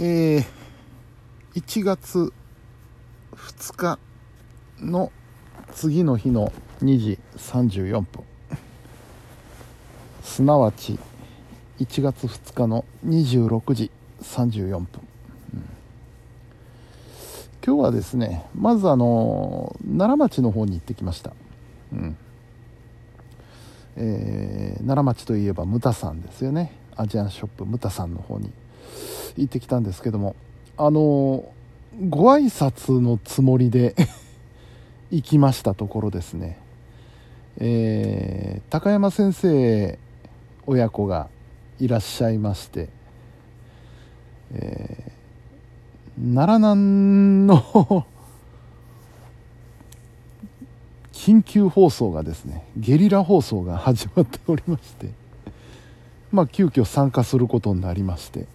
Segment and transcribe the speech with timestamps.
[0.00, 0.44] えー、
[1.56, 2.32] 1月
[3.32, 3.98] 2日
[4.78, 5.10] の
[5.72, 6.52] 次の日の
[6.84, 8.22] 2時34分。
[10.22, 11.00] すなわち
[11.80, 13.90] 1月2日の26時
[14.22, 14.86] 34分、
[15.54, 15.64] うん、
[17.66, 21.32] 今日はですねまずあの奈良町の方に行ってきました。
[21.92, 22.16] うん。
[23.96, 26.70] えー、奈良町といえばムタさんですよね。
[26.94, 28.52] アジアンショップムタさんの方に。
[29.36, 30.34] 行ってきたんですけども
[30.76, 31.52] あの
[32.08, 33.94] ご挨拶のつもりで
[35.10, 36.58] 行きましたところですね、
[37.58, 39.98] えー、高山先生
[40.66, 41.28] 親子が
[41.80, 42.88] いらっしゃいまして、
[44.52, 47.56] えー、奈良南の
[51.12, 55.10] 緊急放送がですねゲリラ放送が始まっておりまして
[56.30, 58.46] まあ急遽参加することになりまして。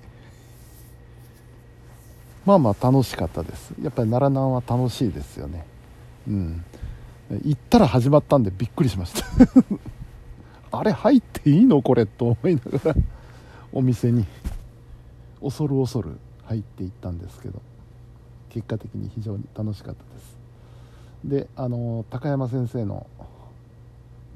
[2.45, 3.73] まあまあ楽しかったです。
[3.81, 5.65] やっぱり奈良南は楽しいですよね。
[6.27, 6.65] うん。
[7.43, 9.25] 行ったら始まったんでびっくりしました。
[10.77, 12.95] あれ入っていいのこれと思いながら
[13.71, 14.25] お店に。
[15.41, 17.61] 恐る恐る入っていったんですけど。
[18.53, 20.37] 結果的に非常に楽しかったです。
[21.25, 23.07] であの高山先生の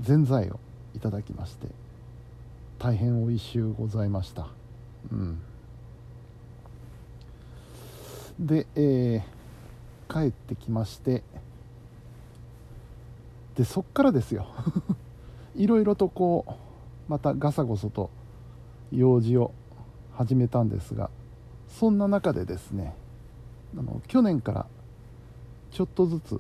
[0.01, 0.59] ぜんざいを
[0.95, 1.67] いただきまして
[2.79, 4.47] 大変おいしゅうございました。
[5.11, 5.39] うん。
[8.39, 11.23] で、えー、帰ってきまして
[13.55, 14.45] でそっからですよ。
[15.55, 16.51] いろいろとこう
[17.11, 18.11] またガサゴソと
[18.91, 19.51] 用事を
[20.13, 21.09] 始めたんですが
[21.67, 22.93] そんな中でですね
[23.75, 24.65] あの去年から
[25.71, 26.39] ちょっとずつ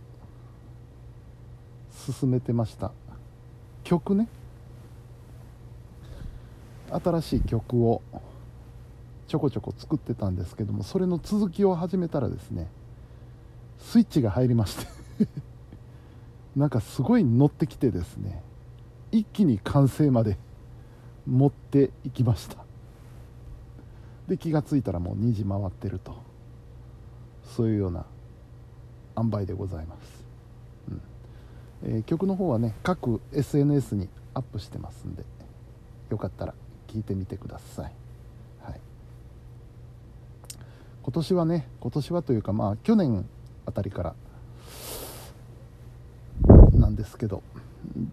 [2.13, 2.91] 進めてました。
[3.83, 4.27] 曲ね。
[6.89, 8.01] 新しい曲を
[9.27, 12.67] ちょこちょこ作ってたんですけどもそれの続きを始めたらですね
[13.77, 14.87] スイッチが入りまして
[16.55, 18.41] なんかすごい乗ってきてですね
[19.11, 20.37] 一気に完成まで
[21.27, 22.57] 持っていきました。
[24.27, 26.15] で気が付いたらもう2時回ってると
[27.43, 28.05] そういうような
[29.17, 30.25] 塩梅でございます、
[30.89, 31.01] うん。
[31.83, 35.23] えー、曲の方はね各 SNS にアップしてますんで
[36.09, 36.53] よかったら
[36.87, 38.06] 聞いてみてください。
[41.07, 43.25] 今年はね今年はというかまあ去年
[43.65, 44.15] あたりから
[46.73, 47.41] なんですけど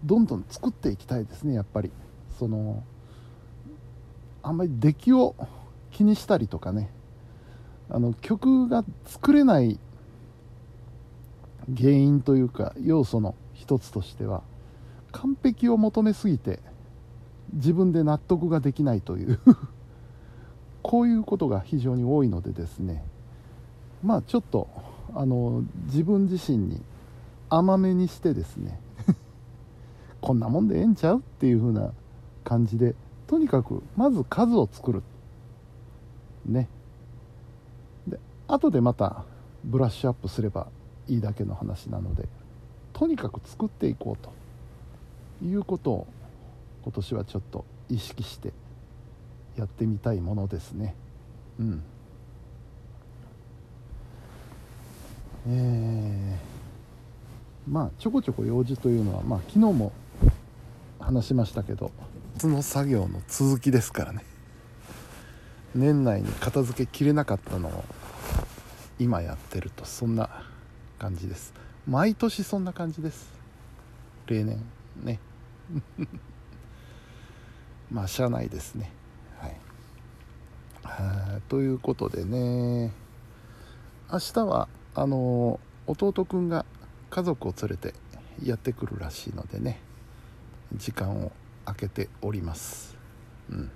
[0.03, 1.91] どんどん作っていきたいですねやっぱり。
[2.37, 2.83] その
[4.43, 5.35] あんまり出来を
[5.91, 6.89] 気にしたりとかね
[7.89, 9.79] あの曲が作れない
[11.75, 14.43] 原因というか要素の一つとしては
[15.11, 16.59] 完璧を求めすぎて
[17.53, 19.39] 自分で納得ができないという。
[20.85, 23.03] こういうことが非常に多いのでですね
[24.03, 24.67] まあちょっと
[25.15, 26.79] あの自分自身に
[27.49, 28.79] 甘めにしてですね
[30.21, 31.91] こんなもんでええんちゃうっていう風な
[32.43, 32.93] 感じで
[33.25, 35.01] とにかくまず数を作る。
[36.45, 36.69] ね。
[38.07, 39.23] で後でまた
[39.63, 40.67] ブラッシュアップすれば
[41.07, 42.29] いいだけの話なので
[42.93, 44.31] とにかく作っていこうと
[45.43, 46.07] いうことを
[46.83, 48.53] 今年はちょっと意識して
[49.57, 50.95] やってみたいものですね。
[51.59, 51.83] うん。
[55.47, 59.91] えー、まあちょこちょこ用事というのはまあ昨日も
[60.99, 61.91] 話しましたけど
[62.39, 64.23] その作業の続きですからね。
[65.75, 67.83] 年内に片付けきれなかったのを
[68.97, 70.29] 今やってるとそんな
[70.97, 71.53] 感じです。
[71.85, 73.29] 毎年そんな感じです。
[74.25, 74.59] 例年
[75.03, 75.19] ね。
[77.91, 78.91] まあしゃあないですね。
[81.47, 82.91] ということでね。
[84.11, 86.65] 明日はあの弟くんが
[87.09, 87.93] 家族を連れて
[88.43, 89.79] やってくるらしいのでね
[90.73, 91.31] 時間を
[91.65, 92.97] 空けております。
[93.49, 93.71] うん。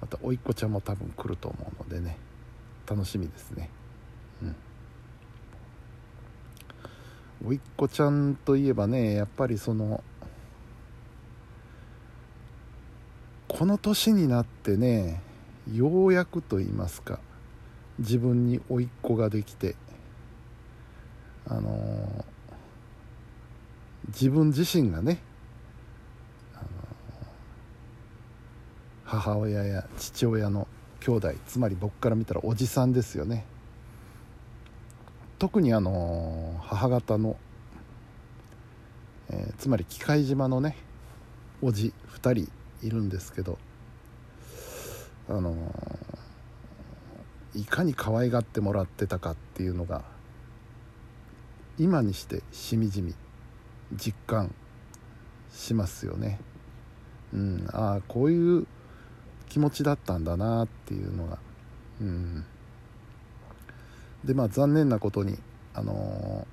[0.00, 2.16] また甥っ子ちゃんも多分来ると思うのでね
[2.88, 3.70] 楽しみですね。
[4.42, 4.56] うん。
[7.48, 10.02] 甥っ子ちゃんといえばねやっぱりその
[13.48, 15.20] この年になってね
[15.74, 17.18] ようやくと言いますか
[17.98, 19.74] 自分に甥っ子ができて
[21.50, 22.24] あのー、
[24.08, 25.18] 自分自身がね、
[26.54, 26.66] あのー、
[29.04, 30.68] 母親や父親の
[31.00, 33.46] 兄弟つまり僕から見たらおじさんですよね。
[35.38, 37.36] 特にあのー、母方の、
[39.30, 40.76] えつまり機械島のね
[41.62, 43.58] おじ2人いるんですけど
[45.28, 45.54] あの
[47.54, 50.02] いかに可愛がってもらってたかっていうのが
[51.78, 53.14] 今にしてしみじみ
[53.94, 54.54] 実感
[55.52, 56.40] しますよね。
[57.32, 58.66] うん、ああこういう
[59.48, 61.38] 気持ちだったんだなっていうのが、
[62.00, 62.44] うん、
[64.24, 65.38] でまあ残念なことに
[65.74, 66.46] あの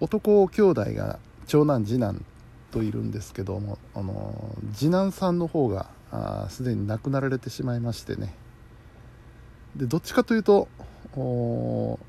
[0.00, 2.24] ー、男兄弟が長男次男
[2.70, 5.90] といるんですけども、あのー、次男さんの方が
[6.48, 8.34] すでに亡くなられてしまいましてね。
[9.76, 10.68] でどっちかというと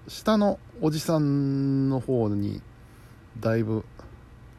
[0.08, 2.62] 下のおじさんの方に
[3.40, 3.86] だいぶ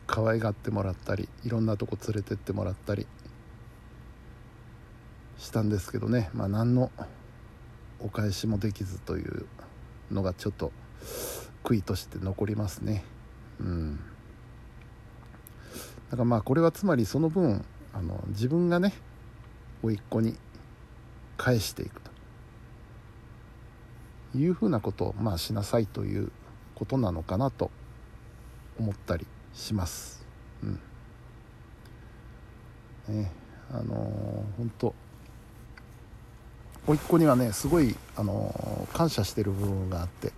[0.07, 3.07] 可愛がってもらったりいろんなとこ連れてってもらったり
[5.39, 6.31] したんですけどね。
[6.35, 6.91] まあ何の
[8.01, 9.47] お返しもできずという
[10.11, 10.73] のがちょっと
[11.65, 13.05] 悔いとして残りますね。
[13.61, 14.01] うん。
[16.11, 18.95] だからまあこれはつまりその分あの自分がね
[19.83, 20.37] 甥っ子に
[21.37, 22.11] 返していくと。
[24.35, 26.31] いうふうなことをまあしなさいという
[26.75, 27.71] ことなのかなと
[28.79, 30.25] 思ったりします。
[30.63, 30.81] うん。
[33.09, 33.33] ね、
[33.71, 34.95] あのー、本当
[36.87, 40.33] 甥っ子にはねすごい、あのー、感謝してる部分があって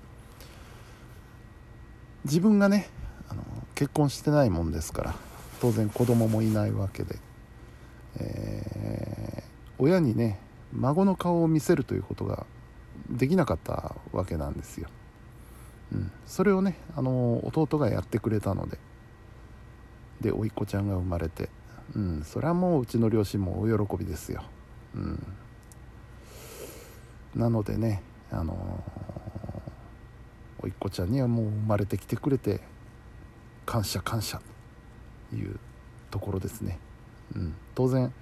[2.24, 2.88] 自分がね、
[3.28, 5.14] あのー、結婚してないもんですから
[5.60, 7.16] 当然子供もいないわけで、
[8.18, 10.38] えー、親にね
[10.72, 12.46] 孫の顔を見せるということが
[13.08, 14.88] できなかったわけなんですよ。
[15.92, 18.78] うん、それをねあの弟がやってくれたので
[20.20, 21.48] で甥っ子ちゃんが生まれて、
[21.96, 24.44] うん、それはもううちの両親もお喜びですよ。
[24.94, 25.26] うん、
[27.34, 28.84] なのでねあの
[30.62, 32.60] 甥っ子ちゃんにはもう生まれてきてくれて
[33.66, 34.40] 感謝感謝
[35.30, 35.58] という
[36.10, 36.78] ところですね。
[37.34, 38.12] うん、当然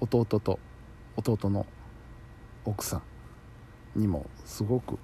[0.00, 0.58] 弟と
[1.16, 1.66] 弟の
[2.64, 3.00] 奥さ
[3.96, 4.98] んにもすごく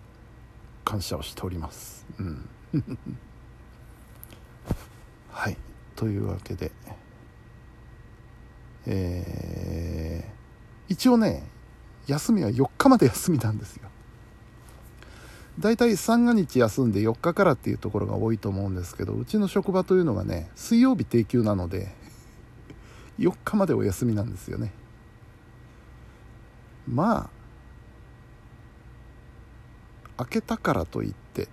[0.85, 2.07] 感謝をしております。
[2.19, 2.49] うん、
[5.31, 5.57] はい
[5.95, 6.73] というわけで、
[8.87, 11.49] えー、一応ね
[12.07, 13.89] 休みは4日まで休みなんですよ。
[15.59, 21.95] だいたい三が日休んで4日からっていうところが多いと思うんですけどうちの職場というのがね水曜日定休なので
[23.21, 24.73] 4日までお休みなんですよね。
[26.89, 27.31] ま
[30.17, 31.49] あ開けたからといって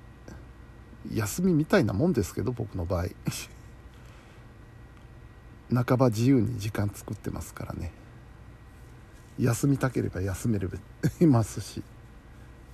[1.14, 3.08] 休みみたいなもんですけど僕の場合。
[5.70, 7.92] 半ば自由に時間作ってますからね。
[9.38, 10.78] 休みたければ休めれば
[11.20, 11.84] いますし。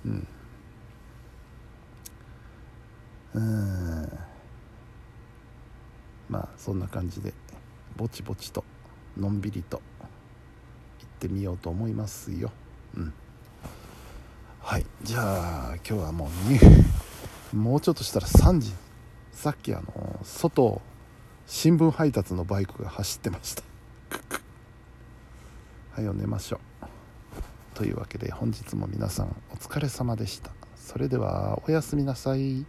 [0.06, 0.28] うん。
[3.34, 4.18] うん。
[6.28, 7.34] まあそんな感じで
[7.96, 8.64] ぼちぼちと。
[9.16, 9.80] のんびりと
[10.98, 12.50] 行ってみようと思いますよ。
[12.96, 13.12] うん。
[14.60, 14.86] はい。
[15.02, 16.30] じゃあ今日はも
[17.52, 18.72] う もうちょっとしたら3時
[19.32, 20.80] さっきあの外
[21.46, 23.62] 新聞配達のバイクが走ってました。
[25.94, 26.86] はいお寝ましょう。
[27.74, 30.50] というわけで本日も皆さんお疲れ様でした。
[30.76, 32.64] それではおやすみなさい。